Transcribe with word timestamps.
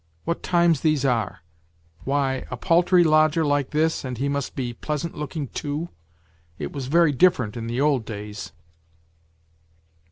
What 0.25 0.41
times 0.41 0.81
these 0.81 1.05
are! 1.05 1.41
Why 2.05 2.47
a 2.49 2.57
paltry 2.57 3.03
lodger 3.03 3.45
like 3.45 3.69
this, 3.69 4.03
and 4.03 4.17
he 4.17 4.29
must 4.29 4.55
be 4.55 4.73
pleasant 4.73 5.13
looking 5.15 5.47
too; 5.49 5.89
it 6.57 6.71
was 6.71 6.87
very 6.87 7.11
different 7.11 7.55
in 7.55 7.67
the 7.67 7.79
old 7.79 8.03
days 8.03 8.51